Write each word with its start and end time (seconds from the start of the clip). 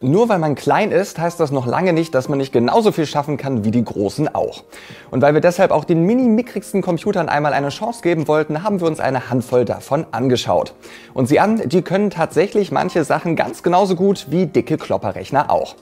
Nur 0.00 0.28
weil 0.28 0.38
man 0.38 0.54
klein 0.54 0.92
ist, 0.92 1.18
heißt 1.18 1.40
das 1.40 1.50
noch 1.50 1.66
lange 1.66 1.92
nicht, 1.92 2.14
dass 2.14 2.28
man 2.28 2.38
nicht 2.38 2.52
genauso 2.52 2.92
viel 2.92 3.06
schaffen 3.06 3.38
kann 3.38 3.64
wie 3.64 3.70
die 3.70 3.84
Großen 3.84 4.34
auch. 4.34 4.64
Und 5.10 5.22
weil 5.22 5.32
wir 5.32 5.40
deshalb 5.40 5.70
auch 5.70 5.84
den 5.84 6.02
mini-mickrigsten 6.02 6.82
Computern 6.82 7.28
einmal 7.30 7.54
eine 7.54 7.70
Chance 7.70 8.02
geben 8.02 8.28
wollten, 8.28 8.62
haben 8.62 8.80
wir 8.80 8.86
uns 8.86 9.00
eine 9.00 9.30
Handvoll 9.30 9.64
davon 9.64 10.06
angeschaut. 10.12 10.74
Und 11.14 11.28
sie 11.28 11.40
an, 11.40 11.62
die 11.66 11.80
können 11.80 12.10
tatsächlich 12.10 12.70
manche 12.72 13.04
Sachen 13.04 13.36
ganz 13.36 13.62
genauso 13.62 13.96
gut 13.96 14.26
wie 14.28 14.46
dicke 14.46 14.76
Klopperrechner 14.76 15.50
auch. 15.50 15.76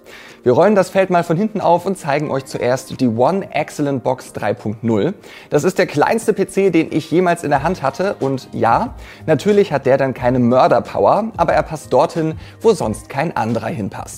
Wir 0.44 0.52
rollen 0.52 0.74
das 0.74 0.90
Feld 0.90 1.08
mal 1.08 1.24
von 1.24 1.38
hinten 1.38 1.62
auf 1.62 1.86
und 1.86 1.96
zeigen 1.96 2.30
euch 2.30 2.44
zuerst 2.44 3.00
die 3.00 3.08
One 3.08 3.50
Excellent 3.54 4.04
Box 4.04 4.32
3.0. 4.36 5.14
Das 5.48 5.64
ist 5.64 5.78
der 5.78 5.86
kleinste 5.86 6.34
PC, 6.34 6.70
den 6.70 6.92
ich 6.92 7.10
jemals 7.10 7.44
in 7.44 7.50
der 7.50 7.62
Hand 7.62 7.82
hatte. 7.82 8.16
Und 8.20 8.50
ja, 8.52 8.94
natürlich 9.24 9.72
hat 9.72 9.86
der 9.86 9.96
dann 9.96 10.12
keine 10.12 10.38
Mörderpower, 10.38 11.32
aber 11.38 11.54
er 11.54 11.62
passt 11.62 11.90
dorthin, 11.94 12.34
wo 12.60 12.74
sonst 12.74 13.08
kein 13.08 13.34
anderer 13.34 13.68
hinpasst. 13.68 14.13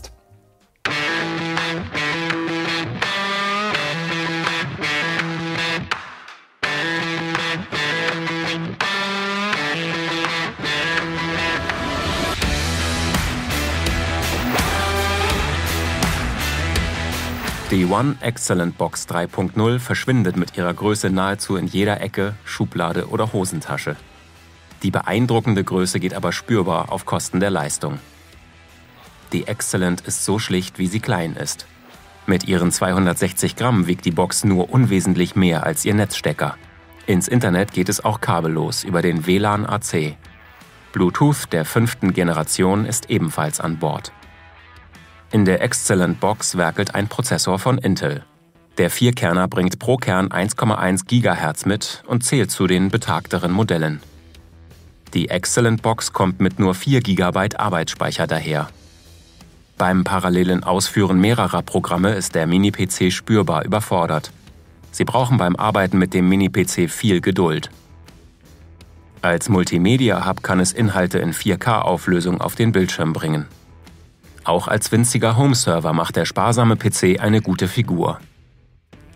Die 17.77 17.85
One 17.85 18.17
Excellent 18.23 18.79
Box 18.79 19.07
3.0 19.07 19.79
verschwindet 19.81 20.39
mit 20.39 20.57
ihrer 20.57 20.73
Größe 20.73 21.11
nahezu 21.11 21.57
in 21.57 21.67
jeder 21.67 22.01
Ecke, 22.01 22.33
Schublade 22.47 23.11
oder 23.11 23.35
Hosentasche. 23.35 23.97
Die 24.83 24.91
beeindruckende 24.91 25.63
Größe 25.63 26.01
geht 26.01 26.15
aber 26.15 26.33
spürbar 26.33 26.91
auf 26.91 27.05
Kosten 27.05 27.39
der 27.39 27.51
Leistung. 27.51 27.99
Die 29.35 29.47
Excellent 29.47 30.01
ist 30.01 30.25
so 30.25 30.39
schlicht, 30.39 30.79
wie 30.79 30.87
sie 30.87 31.01
klein 31.01 31.37
ist. 31.37 31.67
Mit 32.27 32.49
ihren 32.49 32.73
260 32.73 33.57
Gramm 33.57 33.87
wiegt 33.87 34.07
die 34.07 34.11
Box 34.11 34.43
nur 34.45 34.71
unwesentlich 34.71 35.37
mehr 35.37 35.65
als 35.65 35.85
ihr 35.85 35.93
Netzstecker. 35.93 36.57
Ins 37.05 37.29
Internet 37.29 37.73
geht 37.73 37.91
es 37.91 38.03
auch 38.03 38.23
kabellos 38.23 38.85
über 38.85 39.03
den 39.03 39.27
WLAN 39.27 39.67
AC. 39.67 40.17
Bluetooth 40.93 41.53
der 41.53 41.67
fünften 41.67 42.15
Generation 42.15 42.87
ist 42.87 43.11
ebenfalls 43.11 43.61
an 43.61 43.79
Bord. 43.79 44.13
In 45.33 45.45
der 45.45 45.61
Excellent 45.61 46.21
Box 46.21 46.57
werkelt 46.57 46.95
ein 46.95 47.09
Prozessor 47.09 47.59
von 47.59 47.79
Intel. 47.79 48.25
Der 48.79 48.91
Vierkerner 48.91 49.49
bringt 49.49 49.79
pro 49.79 49.97
Kern 49.97 50.29
1,1 50.29 51.07
GHz 51.07 51.67
mit 51.67 52.05
und 52.07 52.23
zählt 52.23 52.51
zu 52.51 52.67
den 52.67 52.91
betagteren 52.91 53.51
Modellen. 53.51 54.01
Die 55.15 55.29
Excellent 55.29 55.83
Box 55.83 56.13
kommt 56.13 56.41
mit 56.41 56.59
nur 56.61 56.75
4 56.75 57.01
GB 57.01 57.57
Arbeitsspeicher 57.57 58.27
daher. 58.27 58.69
Beim 59.79 60.05
parallelen 60.05 60.63
Ausführen 60.63 61.21
mehrerer 61.21 61.63
Programme 61.63 62.13
ist 62.13 62.35
der 62.35 62.47
Mini-PC 62.47 63.13
spürbar 63.13 63.65
überfordert. 63.65 64.31
Sie 64.93 65.05
brauchen 65.05 65.39
beim 65.39 65.57
Arbeiten 65.57 65.99
mit 65.99 66.15
dem 66.15 66.29
Mini-PC 66.29 66.89
viel 66.89 67.21
Geduld. 67.21 67.71
Als 69.23 69.49
Multimedia-Hub 69.49 70.43
kann 70.43 70.61
es 70.61 70.73
Inhalte 70.73 71.19
in 71.19 71.33
4K-Auflösung 71.33 72.41
auf 72.41 72.55
den 72.55 72.73
Bildschirm 72.73 73.13
bringen. 73.13 73.47
Auch 74.47 74.69
als 74.69 74.93
winziger 74.93 75.37
Home-Server 75.37 75.93
macht 75.93 76.15
der 76.15 76.25
sparsame 76.25 76.77
PC 76.77 77.19
eine 77.19 77.43
gute 77.43 77.67
Figur. 77.67 78.21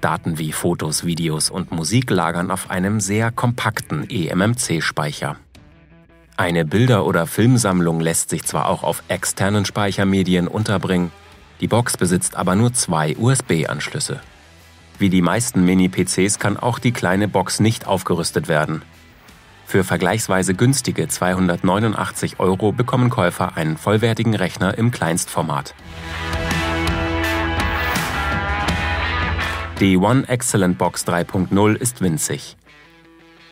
Daten 0.00 0.38
wie 0.38 0.50
Fotos, 0.50 1.04
Videos 1.04 1.50
und 1.50 1.70
Musik 1.70 2.10
lagern 2.10 2.50
auf 2.50 2.68
einem 2.68 2.98
sehr 2.98 3.30
kompakten 3.30 4.10
eMMC-Speicher. 4.10 5.36
Eine 6.36 6.64
Bilder- 6.64 7.06
oder 7.06 7.28
Filmsammlung 7.28 8.00
lässt 8.00 8.30
sich 8.30 8.42
zwar 8.42 8.66
auch 8.68 8.82
auf 8.82 9.04
externen 9.06 9.64
Speichermedien 9.64 10.48
unterbringen, 10.48 11.12
die 11.60 11.68
Box 11.68 11.96
besitzt 11.96 12.34
aber 12.34 12.56
nur 12.56 12.72
zwei 12.72 13.16
USB-Anschlüsse. 13.16 14.18
Wie 14.98 15.10
die 15.10 15.22
meisten 15.22 15.64
Mini-PCs 15.64 16.40
kann 16.40 16.56
auch 16.56 16.80
die 16.80 16.92
kleine 16.92 17.28
Box 17.28 17.60
nicht 17.60 17.86
aufgerüstet 17.86 18.48
werden. 18.48 18.82
Für 19.70 19.84
vergleichsweise 19.84 20.54
günstige 20.54 21.06
289 21.06 22.40
Euro 22.40 22.72
bekommen 22.72 23.08
Käufer 23.08 23.56
einen 23.56 23.76
vollwertigen 23.76 24.34
Rechner 24.34 24.76
im 24.76 24.90
Kleinstformat. 24.90 25.76
Die 29.78 29.96
One 29.96 30.28
Excellent 30.28 30.76
Box 30.76 31.06
3.0 31.06 31.76
ist 31.76 32.00
winzig. 32.00 32.56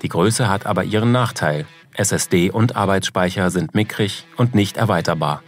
Die 0.02 0.08
Größe 0.08 0.48
hat 0.48 0.66
aber 0.66 0.82
ihren 0.82 1.12
Nachteil, 1.12 1.66
SSD 1.92 2.50
und 2.50 2.74
Arbeitsspeicher 2.74 3.50
sind 3.50 3.76
mickrig 3.76 4.26
und 4.36 4.56
nicht 4.56 4.76
erweiterbar. 4.76 5.44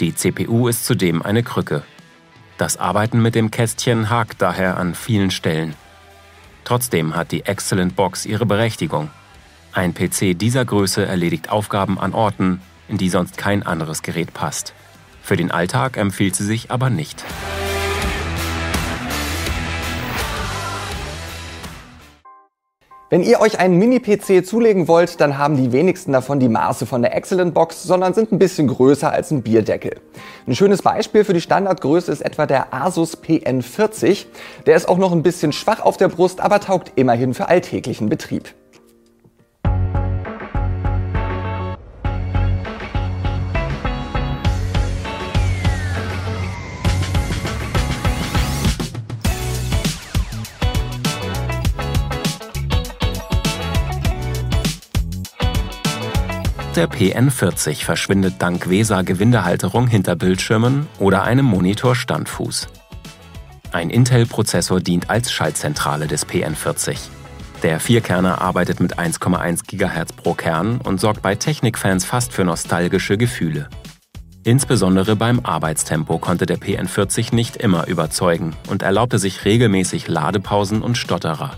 Die 0.00 0.14
CPU 0.14 0.68
ist 0.68 0.84
zudem 0.84 1.22
eine 1.22 1.42
Krücke. 1.42 1.84
Das 2.58 2.76
Arbeiten 2.76 3.22
mit 3.22 3.34
dem 3.34 3.50
Kästchen 3.50 4.10
hakt 4.10 4.42
daher 4.42 4.76
an 4.76 4.94
vielen 4.94 5.30
Stellen. 5.30 5.74
Trotzdem 6.64 7.16
hat 7.16 7.32
die 7.32 7.46
Excellent 7.46 7.96
Box 7.96 8.26
ihre 8.26 8.44
Berechtigung. 8.44 9.08
Ein 9.74 9.94
PC 9.94 10.38
dieser 10.38 10.66
Größe 10.66 11.06
erledigt 11.06 11.50
Aufgaben 11.50 11.98
an 11.98 12.12
Orten, 12.12 12.60
in 12.88 12.98
die 12.98 13.08
sonst 13.08 13.38
kein 13.38 13.62
anderes 13.62 14.02
Gerät 14.02 14.34
passt. 14.34 14.74
Für 15.22 15.36
den 15.36 15.50
Alltag 15.50 15.96
empfiehlt 15.96 16.36
sie 16.36 16.44
sich 16.44 16.70
aber 16.70 16.90
nicht. 16.90 17.24
Wenn 23.08 23.22
ihr 23.22 23.40
euch 23.40 23.58
einen 23.58 23.78
Mini-PC 23.78 24.44
zulegen 24.44 24.88
wollt, 24.88 25.22
dann 25.22 25.38
haben 25.38 25.56
die 25.56 25.72
wenigsten 25.72 26.12
davon 26.12 26.38
die 26.38 26.48
Maße 26.50 26.84
von 26.84 27.00
der 27.00 27.14
Excellent 27.14 27.54
Box, 27.54 27.82
sondern 27.82 28.12
sind 28.12 28.30
ein 28.30 28.38
bisschen 28.38 28.68
größer 28.68 29.10
als 29.10 29.30
ein 29.30 29.42
Bierdeckel. 29.42 30.00
Ein 30.46 30.54
schönes 30.54 30.82
Beispiel 30.82 31.24
für 31.24 31.34
die 31.34 31.40
Standardgröße 31.40 32.12
ist 32.12 32.20
etwa 32.20 32.44
der 32.44 32.74
Asus 32.74 33.22
PN40. 33.22 34.26
Der 34.66 34.76
ist 34.76 34.86
auch 34.86 34.98
noch 34.98 35.12
ein 35.12 35.22
bisschen 35.22 35.52
schwach 35.52 35.80
auf 35.80 35.96
der 35.96 36.08
Brust, 36.08 36.40
aber 36.40 36.60
taugt 36.60 36.92
immerhin 36.96 37.32
für 37.32 37.48
alltäglichen 37.48 38.10
Betrieb. 38.10 38.54
Der 56.76 56.88
PN40 56.88 57.84
verschwindet 57.84 58.36
dank 58.38 58.68
VESA-Gewindehalterung 58.68 59.86
hinter 59.86 60.16
Bildschirmen 60.16 60.86
oder 60.98 61.22
einem 61.22 61.44
Monitor-Standfuß. 61.44 62.68
Ein 63.72 63.90
Intel-Prozessor 63.90 64.80
dient 64.80 65.10
als 65.10 65.30
Schaltzentrale 65.32 66.06
des 66.06 66.26
PN40. 66.26 66.96
Der 67.62 67.78
Vierkerner 67.78 68.40
arbeitet 68.40 68.80
mit 68.80 68.98
1,1 68.98 69.66
GHz 69.66 70.12
pro 70.14 70.34
Kern 70.34 70.78
und 70.78 71.00
sorgt 71.00 71.20
bei 71.20 71.34
Technikfans 71.34 72.04
fast 72.04 72.32
für 72.32 72.44
nostalgische 72.44 73.18
Gefühle. 73.18 73.68
Insbesondere 74.44 75.14
beim 75.14 75.40
Arbeitstempo 75.40 76.18
konnte 76.18 76.46
der 76.46 76.58
PN40 76.58 77.34
nicht 77.34 77.56
immer 77.56 77.86
überzeugen 77.86 78.56
und 78.68 78.82
erlaubte 78.82 79.18
sich 79.18 79.44
regelmäßig 79.44 80.08
Ladepausen 80.08 80.82
und 80.82 80.96
Stotterer. 80.96 81.52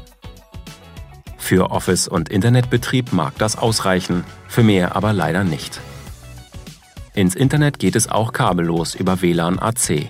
Für 1.45 1.73
Office- 1.73 2.09
und 2.09 2.31
Internetbetrieb 2.31 3.13
mag 3.13 3.35
das 3.37 3.59
ausreichen, 3.59 4.25
für 4.49 4.63
mehr 4.63 4.97
aber 4.97 5.13
leider 5.13 5.45
nicht. 5.45 5.79
Ins 7.13 7.35
Internet 7.35 7.79
geht 7.79 7.97
es 7.97 8.09
auch 8.09 8.33
kabellos 8.33 8.95
über 8.95 9.21
WLAN 9.21 9.59
AC. 9.59 10.09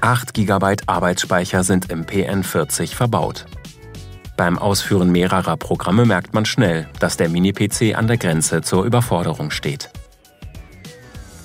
8 0.00 0.34
GB 0.34 0.74
Arbeitsspeicher 0.86 1.62
sind 1.62 1.92
im 1.92 2.04
PN40 2.04 2.96
verbaut. 2.96 3.46
Beim 4.36 4.58
Ausführen 4.58 5.12
mehrerer 5.12 5.56
Programme 5.56 6.04
merkt 6.04 6.34
man 6.34 6.46
schnell, 6.46 6.88
dass 6.98 7.16
der 7.16 7.28
Mini-PC 7.28 7.96
an 7.96 8.08
der 8.08 8.18
Grenze 8.18 8.60
zur 8.62 8.82
Überforderung 8.82 9.52
steht. 9.52 9.88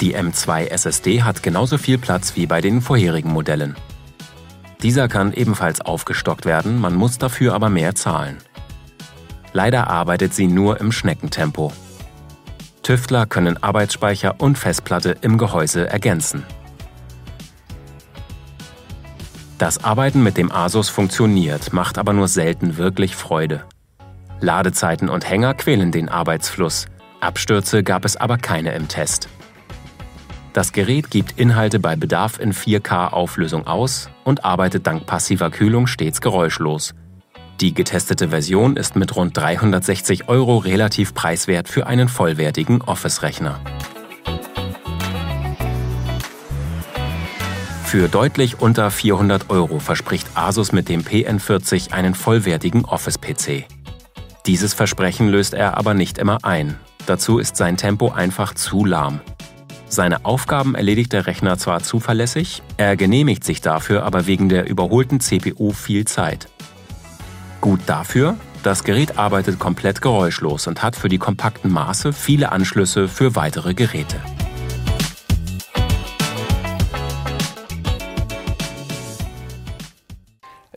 Die 0.02 0.18
M2 0.18 0.70
SSD 0.70 1.22
hat 1.22 1.44
genauso 1.44 1.78
viel 1.78 2.00
Platz 2.00 2.36
wie 2.36 2.48
bei 2.48 2.62
den 2.62 2.82
vorherigen 2.82 3.32
Modellen. 3.32 3.76
Dieser 4.84 5.08
kann 5.08 5.34
ebenfalls 5.34 5.82
aufgestockt 5.82 6.46
werden, 6.46 6.80
man 6.80 6.94
muss 6.94 7.18
dafür 7.18 7.54
aber 7.54 7.70
mehr 7.70 7.96
zahlen. 7.96 8.38
Leider 9.54 9.90
arbeitet 9.90 10.34
sie 10.34 10.48
nur 10.48 10.80
im 10.80 10.92
Schneckentempo. 10.92 11.72
Tüftler 12.84 13.26
können 13.26 13.62
Arbeitsspeicher 13.62 14.36
und 14.40 14.58
Festplatte 14.58 15.18
im 15.22 15.38
Gehäuse 15.38 15.90
ergänzen. 15.90 16.46
Das 19.58 19.84
Arbeiten 19.84 20.22
mit 20.22 20.38
dem 20.38 20.52
Asus 20.52 20.90
funktioniert, 20.90 21.74
macht 21.74 21.98
aber 21.98 22.14
nur 22.14 22.28
selten 22.28 22.78
wirklich 22.78 23.16
Freude. 23.16 23.64
Ladezeiten 24.40 25.10
und 25.10 25.28
Hänger 25.28 25.56
quälen 25.56 25.92
den 25.92 26.10
Arbeitsfluss. 26.10 26.86
Abstürze 27.20 27.84
gab 27.84 28.06
es 28.06 28.16
aber 28.16 28.38
keine 28.38 28.74
im 28.76 28.88
Test. 28.88 29.28
Das 30.58 30.72
Gerät 30.72 31.12
gibt 31.12 31.40
Inhalte 31.40 31.80
bei 31.80 31.96
Bedarf 31.96 32.40
in 32.40 32.52
4K-Auflösung 32.52 33.68
aus 33.68 34.10
und 34.24 34.44
arbeitet 34.44 34.88
dank 34.88 35.06
passiver 35.06 35.52
Kühlung 35.52 35.86
stets 35.86 36.20
geräuschlos. 36.20 36.96
Die 37.62 37.76
getestete 37.76 38.30
Version 38.30 38.76
ist 38.76 38.96
mit 38.96 39.16
rund 39.16 39.38
360 39.38 40.30
Euro 40.30 40.58
relativ 40.58 41.14
preiswert 41.14 41.68
für 41.68 41.86
einen 41.86 42.10
vollwertigen 42.10 42.82
Office-Rechner. 42.82 43.60
Für 47.84 48.08
deutlich 48.08 48.60
unter 48.60 48.90
400 48.90 49.52
Euro 49.52 49.78
verspricht 49.78 50.28
Asus 50.34 50.72
mit 50.72 50.90
dem 50.90 51.04
PN40 51.04 51.92
einen 51.92 52.16
vollwertigen 52.16 52.84
Office-PC. 52.84 53.66
Dieses 54.48 54.74
Versprechen 54.74 55.28
löst 55.28 55.54
er 55.54 55.78
aber 55.78 55.94
nicht 55.94 56.18
immer 56.18 56.40
ein. 56.42 56.80
Dazu 57.06 57.38
ist 57.38 57.58
sein 57.58 57.78
Tempo 57.78 58.10
einfach 58.10 58.56
zu 58.56 58.86
lahm. 58.86 59.22
Seine 59.90 60.26
Aufgaben 60.26 60.76
erledigt 60.76 61.14
der 61.14 61.28
Rechner 61.28 61.58
zwar 61.58 61.82
zuverlässig, 61.82 62.62
er 62.76 62.98
genehmigt 62.98 63.44
sich 63.44 63.62
dafür 63.62 64.04
aber 64.04 64.28
wegen 64.28 64.50
der 64.50 64.70
überholten 64.70 65.20
CPU 65.20 65.72
viel 65.72 66.06
Zeit. 66.06 66.50
Gut 67.62 67.80
dafür, 67.86 68.36
das 68.64 68.84
Gerät 68.84 69.18
arbeitet 69.18 69.60
komplett 69.60 70.02
geräuschlos 70.02 70.68
und 70.68 70.84
hat 70.84 70.96
für 70.96 71.10
die 71.10 71.18
kompakten 71.18 71.72
Maße 71.72 72.12
viele 72.12 72.52
Anschlüsse 72.52 73.08
für 73.08 73.36
weitere 73.36 73.74
Geräte. 73.74 74.18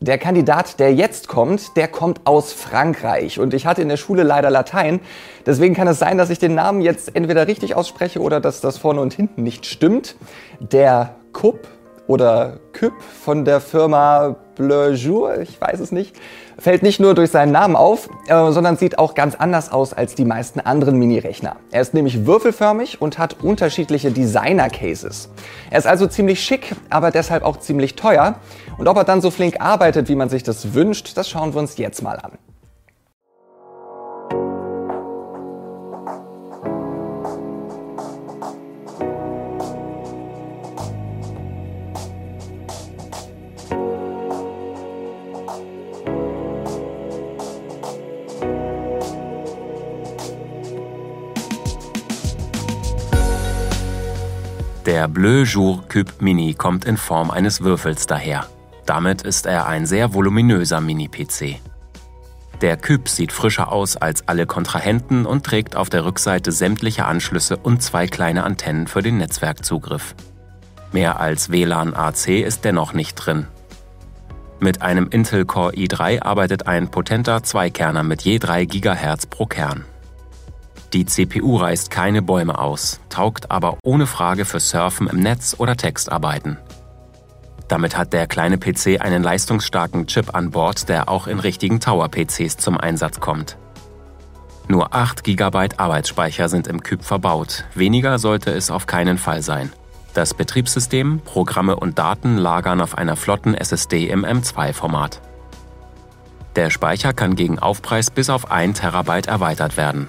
Der 0.02 0.16
Kandidat, 0.16 0.80
der 0.80 0.94
jetzt 0.94 1.28
kommt, 1.28 1.76
der 1.76 1.86
kommt 1.86 2.22
aus 2.24 2.54
Frankreich. 2.54 3.38
Und 3.38 3.52
ich 3.52 3.66
hatte 3.66 3.82
in 3.82 3.88
der 3.90 3.98
Schule 3.98 4.22
leider 4.22 4.48
Latein. 4.48 5.00
Deswegen 5.44 5.74
kann 5.74 5.86
es 5.88 5.98
sein, 5.98 6.16
dass 6.16 6.30
ich 6.30 6.38
den 6.38 6.54
Namen 6.54 6.80
jetzt 6.80 7.14
entweder 7.14 7.46
richtig 7.46 7.74
ausspreche 7.74 8.20
oder 8.20 8.40
dass 8.40 8.62
das 8.62 8.78
vorne 8.78 9.02
und 9.02 9.12
hinten 9.12 9.42
nicht 9.42 9.66
stimmt. 9.66 10.16
Der 10.58 11.16
Kupp 11.34 11.68
oder 12.10 12.58
Küpp 12.72 13.00
von 13.02 13.44
der 13.44 13.60
Firma 13.60 14.34
Bleu 14.56 14.90
Jour, 14.90 15.38
ich 15.38 15.60
weiß 15.60 15.78
es 15.78 15.92
nicht, 15.92 16.16
fällt 16.58 16.82
nicht 16.82 16.98
nur 16.98 17.14
durch 17.14 17.30
seinen 17.30 17.52
Namen 17.52 17.76
auf, 17.76 18.08
äh, 18.26 18.50
sondern 18.50 18.76
sieht 18.76 18.98
auch 18.98 19.14
ganz 19.14 19.36
anders 19.36 19.70
aus 19.70 19.92
als 19.92 20.16
die 20.16 20.24
meisten 20.24 20.58
anderen 20.58 20.96
Mini-Rechner. 20.98 21.54
Er 21.70 21.80
ist 21.80 21.94
nämlich 21.94 22.26
würfelförmig 22.26 23.00
und 23.00 23.18
hat 23.18 23.36
unterschiedliche 23.44 24.10
Designer-Cases. 24.10 25.30
Er 25.70 25.78
ist 25.78 25.86
also 25.86 26.08
ziemlich 26.08 26.42
schick, 26.42 26.74
aber 26.90 27.12
deshalb 27.12 27.44
auch 27.44 27.58
ziemlich 27.58 27.94
teuer. 27.94 28.34
Und 28.76 28.88
ob 28.88 28.96
er 28.96 29.04
dann 29.04 29.20
so 29.20 29.30
flink 29.30 29.60
arbeitet, 29.60 30.08
wie 30.08 30.16
man 30.16 30.28
sich 30.28 30.42
das 30.42 30.74
wünscht, 30.74 31.16
das 31.16 31.30
schauen 31.30 31.54
wir 31.54 31.60
uns 31.60 31.78
jetzt 31.78 32.02
mal 32.02 32.18
an. 32.18 32.32
Bleu 55.12 55.42
Jour 55.42 55.82
Cube 55.88 56.12
Mini 56.20 56.54
kommt 56.54 56.84
in 56.84 56.96
Form 56.96 57.32
eines 57.32 57.62
Würfels 57.62 58.06
daher. 58.06 58.46
Damit 58.86 59.22
ist 59.22 59.44
er 59.44 59.66
ein 59.66 59.84
sehr 59.84 60.14
voluminöser 60.14 60.80
Mini-PC. 60.80 61.58
Der 62.60 62.76
Cube 62.76 63.08
sieht 63.08 63.32
frischer 63.32 63.72
aus 63.72 63.96
als 63.96 64.28
alle 64.28 64.46
Kontrahenten 64.46 65.26
und 65.26 65.44
trägt 65.44 65.74
auf 65.74 65.90
der 65.90 66.04
Rückseite 66.04 66.52
sämtliche 66.52 67.06
Anschlüsse 67.06 67.56
und 67.56 67.82
zwei 67.82 68.06
kleine 68.06 68.44
Antennen 68.44 68.86
für 68.86 69.02
den 69.02 69.18
Netzwerkzugriff. 69.18 70.14
Mehr 70.92 71.18
als 71.18 71.50
WLAN 71.50 71.92
AC 71.92 72.28
ist 72.28 72.64
dennoch 72.64 72.92
nicht 72.92 73.16
drin. 73.16 73.48
Mit 74.60 74.80
einem 74.80 75.08
Intel 75.08 75.44
Core 75.44 75.72
i3 75.72 76.22
arbeitet 76.22 76.68
ein 76.68 76.88
potenter 76.88 77.42
Zweikerner 77.42 78.04
mit 78.04 78.22
je 78.22 78.38
3 78.38 78.64
GHz 78.64 79.26
pro 79.26 79.46
Kern. 79.46 79.84
Die 80.92 81.06
CPU 81.06 81.56
reißt 81.56 81.90
keine 81.90 82.20
Bäume 82.20 82.58
aus, 82.58 83.00
taugt 83.10 83.52
aber 83.52 83.78
ohne 83.84 84.06
Frage 84.06 84.44
für 84.44 84.58
Surfen 84.58 85.06
im 85.06 85.20
Netz 85.20 85.54
oder 85.56 85.76
Textarbeiten. 85.76 86.58
Damit 87.68 87.96
hat 87.96 88.12
der 88.12 88.26
kleine 88.26 88.58
PC 88.58 89.00
einen 89.00 89.22
leistungsstarken 89.22 90.08
Chip 90.08 90.34
an 90.34 90.50
Bord, 90.50 90.88
der 90.88 91.08
auch 91.08 91.28
in 91.28 91.38
richtigen 91.38 91.78
Tower-PCs 91.78 92.56
zum 92.56 92.76
Einsatz 92.76 93.20
kommt. 93.20 93.56
Nur 94.66 94.92
8 94.92 95.22
GB 95.22 95.68
Arbeitsspeicher 95.76 96.48
sind 96.48 96.66
im 96.66 96.82
Cube 96.82 97.04
verbaut, 97.04 97.64
weniger 97.74 98.18
sollte 98.18 98.50
es 98.50 98.72
auf 98.72 98.86
keinen 98.86 99.18
Fall 99.18 99.42
sein. 99.42 99.72
Das 100.14 100.34
Betriebssystem, 100.34 101.20
Programme 101.24 101.76
und 101.76 102.00
Daten 102.00 102.36
lagern 102.36 102.80
auf 102.80 102.98
einer 102.98 103.14
flotten 103.14 103.54
SSD 103.54 104.08
im 104.08 104.24
M2-Format. 104.24 105.20
Der 106.56 106.70
Speicher 106.70 107.12
kann 107.12 107.36
gegen 107.36 107.60
Aufpreis 107.60 108.10
bis 108.10 108.28
auf 108.28 108.50
1 108.50 108.80
TB 108.80 109.28
erweitert 109.28 109.76
werden. 109.76 110.08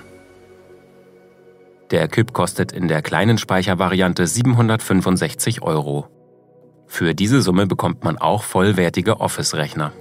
Der 1.91 2.07
Cube 2.07 2.31
kostet 2.31 2.71
in 2.71 2.87
der 2.87 3.01
kleinen 3.01 3.37
Speichervariante 3.37 4.25
765 4.25 5.61
Euro. 5.61 6.07
Für 6.87 7.13
diese 7.13 7.41
Summe 7.41 7.67
bekommt 7.67 8.05
man 8.05 8.17
auch 8.17 8.43
vollwertige 8.43 9.19
Office-Rechner. 9.19 9.91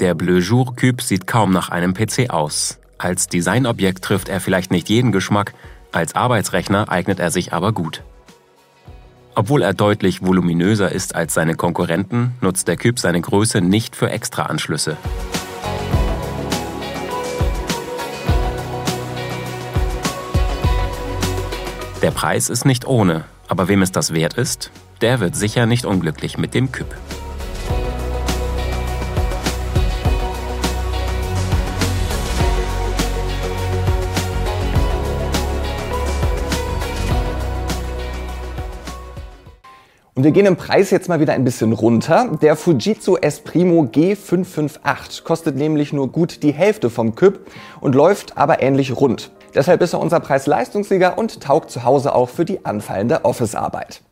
Der 0.00 0.14
Bleu 0.14 0.38
Jour 0.38 0.74
Cube 0.74 1.00
sieht 1.00 1.28
kaum 1.28 1.52
nach 1.52 1.68
einem 1.68 1.94
PC 1.94 2.30
aus. 2.30 2.80
Als 2.98 3.28
Designobjekt 3.28 4.02
trifft 4.02 4.28
er 4.28 4.40
vielleicht 4.40 4.72
nicht 4.72 4.88
jeden 4.88 5.12
Geschmack, 5.12 5.54
als 5.92 6.16
Arbeitsrechner 6.16 6.88
eignet 6.88 7.20
er 7.20 7.30
sich 7.30 7.52
aber 7.52 7.72
gut. 7.72 8.02
Obwohl 9.36 9.62
er 9.62 9.74
deutlich 9.74 10.22
voluminöser 10.22 10.90
ist 10.90 11.14
als 11.14 11.34
seine 11.34 11.54
Konkurrenten, 11.54 12.32
nutzt 12.40 12.66
der 12.66 12.76
Cube 12.76 12.98
seine 12.98 13.20
Größe 13.20 13.60
nicht 13.60 13.94
für 13.94 14.10
Extraanschlüsse. 14.10 14.96
Der 22.02 22.10
Preis 22.10 22.48
ist 22.48 22.64
nicht 22.64 22.86
ohne, 22.86 23.24
aber 23.46 23.68
wem 23.68 23.82
es 23.82 23.92
das 23.92 24.14
wert 24.14 24.32
ist, 24.32 24.70
der 25.02 25.20
wird 25.20 25.36
sicher 25.36 25.66
nicht 25.66 25.84
unglücklich 25.84 26.38
mit 26.38 26.54
dem 26.54 26.72
Küpp. 26.72 26.94
Und 40.14 40.24
wir 40.24 40.30
gehen 40.30 40.46
im 40.46 40.56
Preis 40.56 40.90
jetzt 40.90 41.10
mal 41.10 41.20
wieder 41.20 41.34
ein 41.34 41.44
bisschen 41.44 41.74
runter. 41.74 42.38
Der 42.40 42.56
Fujitsu 42.56 43.16
S 43.16 43.40
Primo 43.40 43.82
G558 43.82 45.22
kostet 45.22 45.56
nämlich 45.56 45.92
nur 45.92 46.10
gut 46.10 46.42
die 46.42 46.52
Hälfte 46.52 46.88
vom 46.88 47.14
Küpp 47.14 47.46
und 47.82 47.94
läuft 47.94 48.38
aber 48.38 48.62
ähnlich 48.62 48.96
rund. 48.96 49.30
Deshalb 49.54 49.82
ist 49.82 49.92
er 49.92 50.00
unser 50.00 50.20
Preis-Leistungssieger 50.20 51.18
und 51.18 51.42
taugt 51.42 51.70
zu 51.70 51.84
Hause 51.84 52.14
auch 52.14 52.28
für 52.28 52.44
die 52.44 52.64
anfallende 52.64 53.24
Office-Arbeit. 53.24 54.02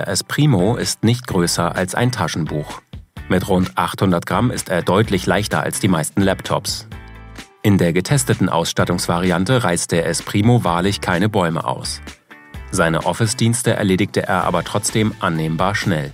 Der 0.00 0.08
Esprimo 0.08 0.76
ist 0.76 1.04
nicht 1.04 1.26
größer 1.26 1.76
als 1.76 1.94
ein 1.94 2.10
Taschenbuch. 2.10 2.80
Mit 3.28 3.46
rund 3.50 3.76
800 3.76 4.24
Gramm 4.24 4.50
ist 4.50 4.70
er 4.70 4.80
deutlich 4.80 5.26
leichter 5.26 5.62
als 5.62 5.78
die 5.78 5.88
meisten 5.88 6.22
Laptops. 6.22 6.88
In 7.60 7.76
der 7.76 7.92
getesteten 7.92 8.48
Ausstattungsvariante 8.48 9.62
reißt 9.62 9.92
der 9.92 10.06
Esprimo 10.06 10.64
wahrlich 10.64 11.02
keine 11.02 11.28
Bäume 11.28 11.66
aus. 11.66 12.00
Seine 12.70 13.04
Office-Dienste 13.04 13.74
erledigte 13.74 14.22
er 14.22 14.44
aber 14.44 14.64
trotzdem 14.64 15.12
annehmbar 15.20 15.74
schnell. 15.74 16.12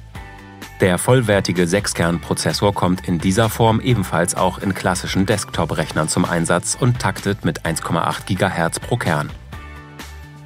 Der 0.80 0.98
vollwertige 0.98 1.62
6-Kern-Prozessor 1.62 2.74
kommt 2.74 3.06
in 3.06 3.20
dieser 3.20 3.48
Form 3.48 3.78
ebenfalls 3.78 4.34
auch 4.34 4.58
in 4.58 4.74
klassischen 4.74 5.26
Desktop-Rechnern 5.26 6.08
zum 6.08 6.24
Einsatz 6.24 6.76
und 6.78 6.98
taktet 6.98 7.44
mit 7.44 7.64
1,8 7.64 8.24
GHz 8.26 8.80
pro 8.80 8.96
Kern. 8.96 9.30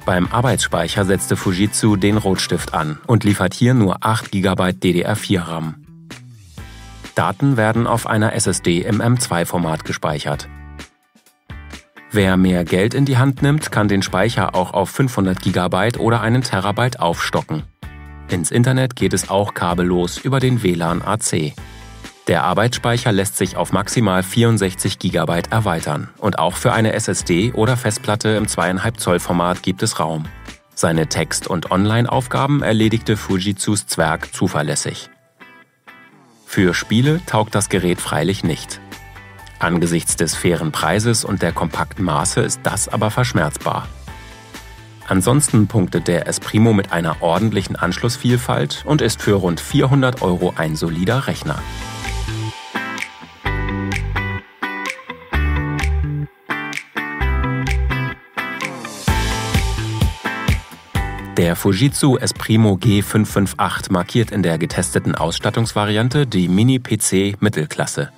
Beim 0.05 0.27
Arbeitsspeicher 0.27 1.05
setzte 1.05 1.35
Fujitsu 1.35 1.95
den 1.95 2.17
Rotstift 2.17 2.73
an 2.73 2.99
und 3.05 3.23
liefert 3.23 3.53
hier 3.53 3.73
nur 3.73 3.97
8 4.01 4.31
GB 4.31 4.61
DDR4 4.69 5.47
RAM. 5.47 5.85
Daten 7.13 7.55
werden 7.55 7.85
auf 7.85 8.07
einer 8.07 8.33
SSD 8.33 8.81
im 8.81 9.01
M2-Format 9.01 9.85
gespeichert. 9.85 10.49
Wer 12.11 12.35
mehr 12.35 12.65
Geld 12.65 12.93
in 12.93 13.05
die 13.05 13.17
Hand 13.17 13.41
nimmt, 13.41 13.71
kann 13.71 13.87
den 13.87 14.01
Speicher 14.01 14.55
auch 14.55 14.73
auf 14.73 14.89
500 14.89 15.41
GB 15.41 15.97
oder 15.99 16.21
einen 16.21 16.41
Terabyte 16.41 16.99
aufstocken. 16.99 17.63
Ins 18.29 18.49
Internet 18.49 18.95
geht 18.95 19.13
es 19.13 19.29
auch 19.29 19.53
kabellos 19.53 20.17
über 20.17 20.39
den 20.39 20.63
WLAN 20.63 21.01
AC. 21.01 21.53
Der 22.27 22.43
Arbeitsspeicher 22.43 23.11
lässt 23.11 23.35
sich 23.35 23.57
auf 23.57 23.71
maximal 23.71 24.21
64 24.21 24.99
GB 24.99 25.41
erweitern 25.49 26.09
und 26.19 26.37
auch 26.37 26.55
für 26.55 26.71
eine 26.71 26.93
SSD 26.93 27.51
oder 27.53 27.77
Festplatte 27.77 28.29
im 28.29 28.45
2,5 28.45 28.97
Zoll 28.97 29.19
Format 29.19 29.63
gibt 29.63 29.81
es 29.81 29.99
Raum. 29.99 30.25
Seine 30.75 31.07
Text- 31.07 31.47
und 31.47 31.71
Online-Aufgaben 31.71 32.61
erledigte 32.61 33.17
Fujitsus 33.17 33.87
Zwerg 33.87 34.33
zuverlässig. 34.33 35.09
Für 36.45 36.73
Spiele 36.73 37.21
taugt 37.25 37.55
das 37.55 37.69
Gerät 37.69 37.99
freilich 37.99 38.43
nicht. 38.43 38.79
Angesichts 39.59 40.15
des 40.15 40.35
fairen 40.35 40.71
Preises 40.71 41.23
und 41.23 41.41
der 41.41 41.51
kompakten 41.51 42.05
Maße 42.05 42.41
ist 42.41 42.61
das 42.63 42.87
aber 42.87 43.11
verschmerzbar. 43.11 43.87
Ansonsten 45.07 45.67
punktet 45.67 46.07
der 46.07 46.27
Esprimo 46.27 46.73
mit 46.73 46.91
einer 46.91 47.21
ordentlichen 47.21 47.75
Anschlussvielfalt 47.75 48.83
und 48.85 49.01
ist 49.01 49.21
für 49.21 49.35
rund 49.35 49.59
400 49.59 50.21
Euro 50.21 50.53
ein 50.55 50.75
solider 50.75 51.27
Rechner. 51.27 51.59
Der 61.51 61.57
Fujitsu 61.57 62.15
Esprimo 62.15 62.75
G558 62.75 63.91
markiert 63.91 64.31
in 64.31 64.41
der 64.41 64.57
getesteten 64.57 65.15
Ausstattungsvariante 65.15 66.25
die 66.25 66.47
Mini-PC 66.47 67.41
Mittelklasse. 67.41 68.09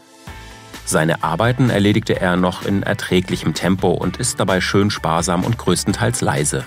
Seine 0.85 1.23
Arbeiten 1.23 1.71
erledigte 1.71 2.21
er 2.21 2.35
noch 2.35 2.63
in 2.63 2.83
erträglichem 2.83 3.55
Tempo 3.55 3.89
und 3.89 4.17
ist 4.17 4.39
dabei 4.39 4.61
schön 4.61 4.91
sparsam 4.91 5.43
und 5.45 5.57
größtenteils 5.57 6.21
leise. 6.21 6.63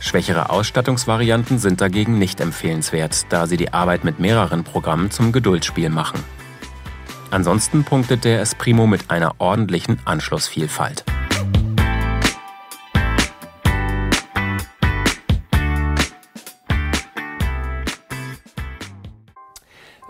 Schwächere 0.00 0.50
Ausstattungsvarianten 0.50 1.60
sind 1.60 1.80
dagegen 1.80 2.18
nicht 2.18 2.40
empfehlenswert, 2.40 3.26
da 3.28 3.46
sie 3.46 3.56
die 3.56 3.72
Arbeit 3.72 4.02
mit 4.02 4.18
mehreren 4.18 4.64
Programmen 4.64 5.12
zum 5.12 5.30
Geduldsspiel 5.30 5.90
machen. 5.90 6.24
Ansonsten 7.30 7.84
punktet 7.84 8.24
der 8.24 8.40
Esprimo 8.40 8.88
mit 8.88 9.12
einer 9.12 9.36
ordentlichen 9.38 10.00
Anschlussvielfalt. 10.06 11.04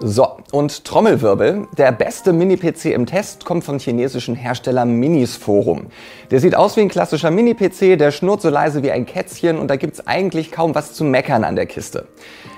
So, 0.04 0.38
und 0.50 0.84
Trommelwirbel. 0.84 1.68
Der 1.78 1.92
beste 1.92 2.32
Mini-PC 2.32 2.86
im 2.86 3.06
Test 3.06 3.44
kommt 3.44 3.62
vom 3.62 3.78
chinesischen 3.78 4.34
Hersteller 4.34 4.84
Minis 4.84 5.36
Forum. 5.36 5.86
Der 6.32 6.40
sieht 6.40 6.56
aus 6.56 6.76
wie 6.76 6.80
ein 6.80 6.88
klassischer 6.88 7.30
Mini-PC, 7.30 7.96
der 7.96 8.10
schnurrt 8.10 8.42
so 8.42 8.48
leise 8.48 8.82
wie 8.82 8.90
ein 8.90 9.06
Kätzchen 9.06 9.60
und 9.60 9.68
da 9.68 9.76
gibt's 9.76 10.04
eigentlich 10.04 10.50
kaum 10.50 10.74
was 10.74 10.92
zu 10.92 11.04
meckern 11.04 11.44
an 11.44 11.54
der 11.54 11.66
Kiste. 11.66 12.08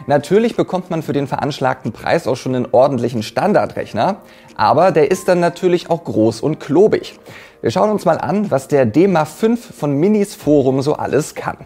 Natürlich 0.07 0.57
bekommt 0.57 0.89
man 0.89 1.03
für 1.03 1.13
den 1.13 1.27
veranschlagten 1.27 1.93
Preis 1.93 2.27
auch 2.27 2.37
schon 2.37 2.55
einen 2.55 2.69
ordentlichen 2.73 3.23
Standardrechner, 3.23 4.23
aber 4.57 4.91
der 4.91 5.11
ist 5.11 5.29
dann 5.29 5.41
natürlich 5.41 5.91
auch 5.91 6.03
groß 6.03 6.41
und 6.41 6.61
klobig. 6.61 7.21
Wir 7.61 7.71
schauen 7.71 7.91
uns 7.91 8.07
mal 8.07 8.17
an, 8.17 8.51
was 8.51 8.69
der 8.69 8.87
DEMA 8.87 9.27
5 9.27 9.75
von 9.75 9.93
Minis 9.93 10.35
Forum 10.35 10.81
so 10.81 10.95
alles 10.95 11.35
kann. 11.35 11.59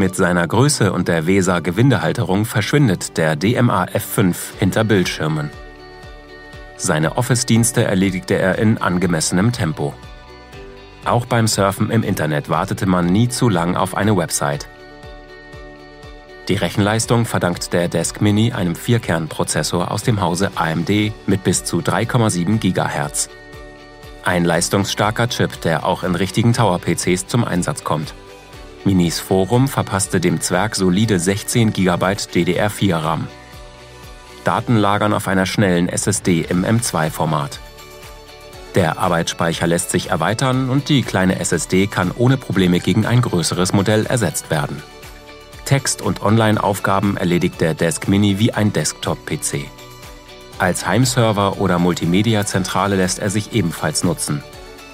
Mit 0.00 0.16
seiner 0.16 0.48
Größe 0.48 0.94
und 0.94 1.08
der 1.08 1.26
Weser 1.26 1.60
Gewindehalterung 1.60 2.46
verschwindet 2.46 3.18
der 3.18 3.36
DMA 3.36 3.84
F5 3.84 4.34
hinter 4.58 4.82
Bildschirmen. 4.82 5.50
Seine 6.78 7.18
Office-Dienste 7.18 7.84
erledigte 7.84 8.36
er 8.36 8.56
in 8.56 8.78
angemessenem 8.78 9.52
Tempo. 9.52 9.92
Auch 11.04 11.26
beim 11.26 11.46
Surfen 11.46 11.90
im 11.90 12.02
Internet 12.02 12.48
wartete 12.48 12.86
man 12.86 13.04
nie 13.12 13.28
zu 13.28 13.50
lang 13.50 13.76
auf 13.76 13.94
eine 13.94 14.16
Website. 14.16 14.68
Die 16.48 16.56
Rechenleistung 16.56 17.26
verdankt 17.26 17.74
der 17.74 17.88
Desk 17.88 18.22
Mini 18.22 18.52
einem 18.52 18.76
Vierkernprozessor 18.76 19.90
aus 19.90 20.02
dem 20.02 20.22
Hause 20.22 20.52
AMD 20.54 21.12
mit 21.26 21.44
bis 21.44 21.64
zu 21.64 21.80
3,7 21.80 22.56
GHz. 22.58 23.28
Ein 24.24 24.46
leistungsstarker 24.46 25.28
Chip, 25.28 25.60
der 25.60 25.84
auch 25.84 26.04
in 26.04 26.14
richtigen 26.14 26.54
Tower-PCs 26.54 27.26
zum 27.26 27.44
Einsatz 27.44 27.84
kommt. 27.84 28.14
Minis 28.84 29.20
Forum 29.20 29.68
verpasste 29.68 30.20
dem 30.20 30.40
Zwerg 30.40 30.74
solide 30.74 31.18
16 31.18 31.72
GB 31.72 32.04
DDR4-RAM. 32.06 33.28
Daten 34.44 34.76
lagern 34.76 35.12
auf 35.12 35.28
einer 35.28 35.44
schnellen 35.44 35.88
SSD 35.88 36.46
im 36.48 36.64
M2-Format. 36.64 37.60
Der 38.74 38.98
Arbeitsspeicher 38.98 39.66
lässt 39.66 39.90
sich 39.90 40.10
erweitern 40.10 40.70
und 40.70 40.88
die 40.88 41.02
kleine 41.02 41.38
SSD 41.40 41.88
kann 41.88 42.10
ohne 42.16 42.38
Probleme 42.38 42.80
gegen 42.80 43.04
ein 43.04 43.20
größeres 43.20 43.74
Modell 43.74 44.06
ersetzt 44.06 44.50
werden. 44.50 44.82
Text- 45.66 46.00
und 46.00 46.22
Online-Aufgaben 46.22 47.18
erledigt 47.18 47.60
der 47.60 47.74
Desk 47.74 48.08
Mini 48.08 48.38
wie 48.38 48.54
ein 48.54 48.72
Desktop-PC. 48.72 49.66
Als 50.58 50.86
Heimserver 50.86 51.60
oder 51.60 51.78
Multimedia-Zentrale 51.78 52.96
lässt 52.96 53.18
er 53.18 53.28
sich 53.28 53.52
ebenfalls 53.52 54.04
nutzen. 54.04 54.42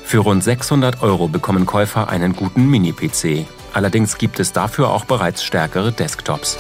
Für 0.05 0.19
rund 0.19 0.43
600 0.43 1.03
Euro 1.03 1.29
bekommen 1.29 1.67
Käufer 1.67 2.09
einen 2.09 2.35
guten 2.35 2.69
Mini-PC 2.69 3.47
Allerdings 3.77 4.17
gibt 4.17 4.41
es 4.41 4.55
dafür 4.55 4.89
auch 4.89 5.05
bereits 5.05 5.45
stärkere 5.45 5.93
Desktops. 5.93 6.57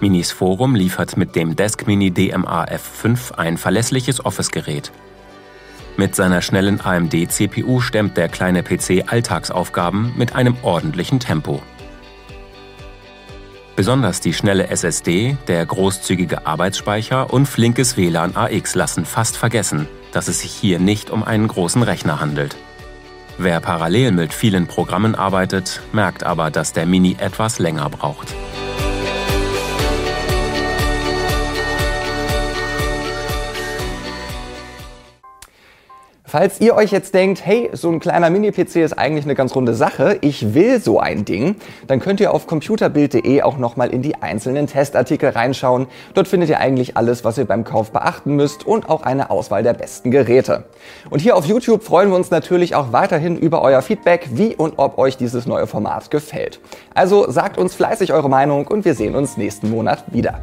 Minis 0.00 0.32
Forum 0.32 0.74
liefert 0.74 1.16
mit 1.16 1.34
dem 1.34 1.56
Desk 1.56 1.86
Mini 1.86 2.10
DMA 2.10 2.66
F5 2.66 3.32
ein 3.38 3.56
verlässliches 3.56 4.22
Office-Gerät. 4.22 4.92
Mit 5.98 6.14
seiner 6.14 6.42
schnellen 6.42 6.80
AMD-CPU 6.80 7.80
stemmt 7.80 8.18
der 8.18 8.28
kleine 8.28 8.62
PC 8.62 9.04
Alltagsaufgaben 9.06 10.12
mit 10.16 10.34
einem 10.34 10.56
ordentlichen 10.62 11.20
Tempo. 11.20 11.62
Besonders 13.76 14.20
die 14.20 14.34
schnelle 14.34 14.68
SSD, 14.68 15.36
der 15.48 15.64
großzügige 15.64 16.46
Arbeitsspeicher 16.46 17.32
und 17.32 17.46
flinkes 17.46 17.96
WLAN 17.96 18.36
AX 18.36 18.74
lassen 18.74 19.04
fast 19.04 19.36
vergessen, 19.36 19.88
dass 20.12 20.28
es 20.28 20.40
sich 20.40 20.52
hier 20.52 20.78
nicht 20.78 21.10
um 21.10 21.22
einen 21.22 21.48
großen 21.48 21.82
Rechner 21.82 22.20
handelt. 22.20 22.56
Wer 23.38 23.60
parallel 23.60 24.12
mit 24.12 24.32
vielen 24.32 24.66
Programmen 24.66 25.14
arbeitet, 25.14 25.82
merkt 25.92 26.24
aber, 26.24 26.50
dass 26.50 26.72
der 26.72 26.86
Mini 26.86 27.16
etwas 27.18 27.58
länger 27.58 27.90
braucht. 27.90 28.34
Falls 36.38 36.60
ihr 36.60 36.74
euch 36.74 36.90
jetzt 36.90 37.14
denkt, 37.14 37.46
hey, 37.46 37.70
so 37.72 37.90
ein 37.90 37.98
kleiner 37.98 38.28
Mini-PC 38.28 38.76
ist 38.76 38.98
eigentlich 38.98 39.24
eine 39.24 39.34
ganz 39.34 39.54
runde 39.54 39.72
Sache, 39.72 40.18
ich 40.20 40.52
will 40.52 40.82
so 40.82 41.00
ein 41.00 41.24
Ding, 41.24 41.56
dann 41.86 41.98
könnt 41.98 42.20
ihr 42.20 42.34
auf 42.34 42.46
computerbild.de 42.46 43.40
auch 43.40 43.56
nochmal 43.56 43.88
in 43.88 44.02
die 44.02 44.16
einzelnen 44.16 44.66
Testartikel 44.66 45.30
reinschauen. 45.30 45.86
Dort 46.12 46.28
findet 46.28 46.50
ihr 46.50 46.60
eigentlich 46.60 46.94
alles, 46.94 47.24
was 47.24 47.38
ihr 47.38 47.46
beim 47.46 47.64
Kauf 47.64 47.90
beachten 47.90 48.36
müsst 48.36 48.66
und 48.66 48.90
auch 48.90 49.00
eine 49.00 49.30
Auswahl 49.30 49.62
der 49.62 49.72
besten 49.72 50.10
Geräte. 50.10 50.64
Und 51.08 51.20
hier 51.20 51.38
auf 51.38 51.46
YouTube 51.46 51.82
freuen 51.82 52.10
wir 52.10 52.16
uns 52.16 52.30
natürlich 52.30 52.74
auch 52.74 52.92
weiterhin 52.92 53.38
über 53.38 53.62
euer 53.62 53.80
Feedback, 53.80 54.28
wie 54.32 54.54
und 54.54 54.74
ob 54.76 54.98
euch 54.98 55.16
dieses 55.16 55.46
neue 55.46 55.66
Format 55.66 56.10
gefällt. 56.10 56.60
Also 56.92 57.30
sagt 57.30 57.56
uns 57.56 57.74
fleißig 57.74 58.12
eure 58.12 58.28
Meinung 58.28 58.66
und 58.66 58.84
wir 58.84 58.94
sehen 58.94 59.16
uns 59.16 59.38
nächsten 59.38 59.70
Monat 59.70 60.04
wieder. 60.12 60.38